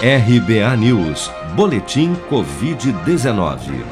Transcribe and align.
RBA 0.00 0.76
News, 0.76 1.28
Boletim 1.56 2.14
Covid-19. 2.30 3.84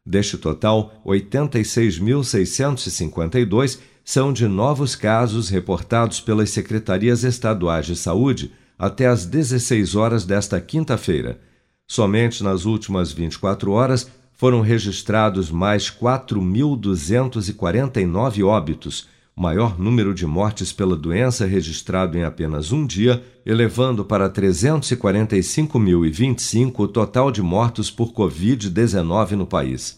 Deste 0.06 0.38
total, 0.38 1.02
86.652 1.04 3.97
são 4.08 4.32
de 4.32 4.48
novos 4.48 4.96
casos 4.96 5.50
reportados 5.50 6.18
pelas 6.18 6.48
secretarias 6.48 7.24
estaduais 7.24 7.84
de 7.84 7.94
saúde 7.94 8.50
até 8.78 9.06
às 9.06 9.26
16 9.26 9.94
horas 9.94 10.24
desta 10.24 10.58
quinta-feira. 10.62 11.38
Somente 11.86 12.42
nas 12.42 12.64
últimas 12.64 13.12
24 13.12 13.70
horas 13.70 14.10
foram 14.32 14.62
registrados 14.62 15.50
mais 15.50 15.90
4.249 15.90 18.46
óbitos, 18.46 19.06
maior 19.36 19.78
número 19.78 20.14
de 20.14 20.24
mortes 20.24 20.72
pela 20.72 20.96
doença 20.96 21.44
registrado 21.44 22.16
em 22.16 22.24
apenas 22.24 22.72
um 22.72 22.86
dia, 22.86 23.22
elevando 23.44 24.06
para 24.06 24.30
345.025 24.30 26.72
o 26.78 26.88
total 26.88 27.30
de 27.30 27.42
mortos 27.42 27.90
por 27.90 28.14
Covid-19 28.14 29.32
no 29.32 29.46
país. 29.46 29.97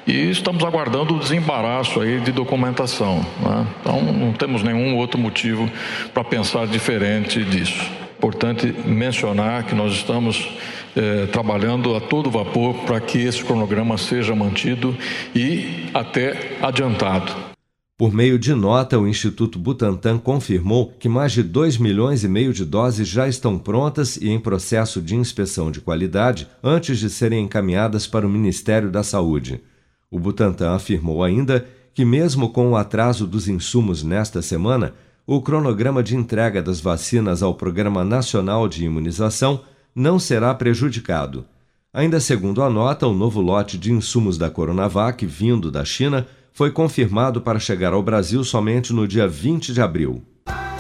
e 0.06 0.30
estamos 0.30 0.64
aguardando 0.64 1.16
o 1.16 1.20
desembaraço 1.20 2.02
aí 2.02 2.20
de 2.20 2.32
documentação. 2.32 3.16
Né? 3.42 3.68
Então, 3.82 4.00
não 4.00 4.32
temos 4.32 4.62
nenhum 4.62 4.96
outro 4.96 5.20
motivo 5.20 5.68
para 6.14 6.24
pensar 6.24 6.68
diferente 6.68 7.44
disso. 7.44 7.90
Importante 8.22 8.72
mencionar 8.86 9.66
que 9.66 9.74
nós 9.74 9.94
estamos 9.94 10.48
eh, 10.96 11.26
trabalhando 11.32 11.96
a 11.96 12.00
todo 12.00 12.30
vapor 12.30 12.76
para 12.86 13.02
que 13.02 13.18
esse 13.18 13.44
cronograma 13.44 13.98
seja 13.98 14.36
mantido 14.36 14.96
e 15.34 15.90
até 15.92 16.56
adiantado. 16.62 17.34
Por 17.98 18.14
meio 18.14 18.38
de 18.38 18.54
nota, 18.54 19.00
o 19.00 19.08
Instituto 19.08 19.58
Butantan 19.58 20.20
confirmou 20.20 20.94
que 21.00 21.10
mais 21.10 21.32
de 21.32 21.42
2 21.42 21.80
milhões 21.80 22.24
e 22.24 22.28
meio 22.28 22.54
de 22.54 22.64
doses 22.64 23.08
já 23.08 23.28
estão 23.28 23.58
prontas 23.58 24.18
e 24.18 24.30
em 24.30 24.40
processo 24.40 25.02
de 25.02 25.16
inspeção 25.16 25.72
de 25.72 25.82
qualidade 25.82 26.48
antes 26.64 27.00
de 27.00 27.10
serem 27.10 27.46
encaminhadas 27.46 28.06
para 28.06 28.28
o 28.28 28.30
Ministério 28.30 28.92
da 28.92 29.02
Saúde. 29.02 29.64
O 30.12 30.20
Butantan 30.20 30.76
afirmou 30.76 31.24
ainda 31.24 31.66
que, 31.92 32.06
mesmo 32.06 32.50
com 32.50 32.70
o 32.70 32.76
atraso 32.76 33.26
dos 33.26 33.48
insumos 33.48 34.04
nesta 34.04 34.44
semana, 34.44 34.94
o 35.34 35.42
cronograma 35.42 36.04
de 36.04 36.14
entrega 36.14 36.62
das 36.62 36.82
vacinas 36.82 37.42
ao 37.42 37.54
Programa 37.54 38.04
Nacional 38.04 38.68
de 38.68 38.84
Imunização 38.84 39.62
não 39.96 40.20
será 40.20 40.54
prejudicado. 40.54 41.46
Ainda 41.94 42.20
segundo 42.20 42.62
a 42.62 42.70
nota, 42.70 43.08
o 43.08 43.14
novo 43.14 43.40
lote 43.40 43.78
de 43.78 43.94
insumos 43.94 44.38
da 44.38 44.50
Coronavac 44.50 45.26
vindo 45.26 45.72
da 45.72 45.86
China 45.86 46.28
foi 46.52 46.70
confirmado 46.70 47.40
para 47.40 47.60
chegar 47.60 47.94
ao 47.94 48.04
Brasil 48.04 48.44
somente 48.44 48.92
no 48.92 49.08
dia 49.08 49.26
20 49.26 49.74
de 49.74 49.82
abril. 49.82 50.22